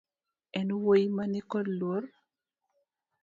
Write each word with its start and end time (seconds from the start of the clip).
En 0.59 0.67
wuoyi 0.83 1.05
mani 1.17 1.39
kod 1.51 1.67
luor 1.79 2.03